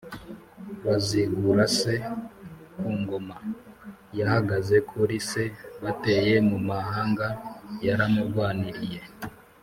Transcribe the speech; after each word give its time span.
bazigurase 0.85 1.93
ku 2.79 2.87
ngoma: 2.99 3.37
yahagaze 4.19 4.75
kuri 4.89 5.17
se 5.29 5.43
bateye 5.83 6.33
mu 6.49 6.57
mahanga 6.69 7.27
yaramurwaniriye 7.85 8.99